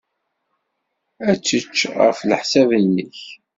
Ad 1.29 1.37
tečč, 1.39 1.79
ɣef 2.01 2.19
leḥsab-nnek? 2.29 3.19